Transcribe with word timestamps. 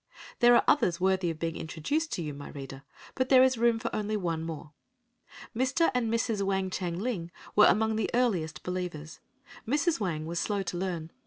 There 0.39 0.55
are 0.55 0.63
others 0.67 0.99
worthy 0.99 1.29
of 1.29 1.37
being 1.37 1.55
introduced 1.55 2.11
to 2.13 2.23
you, 2.23 2.33
my 2.33 2.49
reader, 2.49 2.81
but 3.13 3.29
there 3.29 3.43
is 3.43 3.55
room 3.59 3.77
for 3.77 3.95
only 3.95 4.17
one 4.17 4.43
more. 4.43 4.71
Mr. 5.55 5.91
and 5.93 6.11
Mrs. 6.11 6.41
Wang 6.41 6.71
chang 6.71 6.97
ling 6.97 7.29
were 7.55 7.67
among 7.67 7.97
the 7.97 8.09
earliest 8.15 8.63
believers. 8.63 9.19
Mrs. 9.67 9.99
Wang 9.99 10.25
was 10.25 10.39
slow 10.39 10.63
to 10.63 10.75
learn. 10.75 11.11